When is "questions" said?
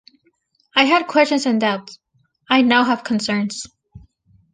1.05-1.45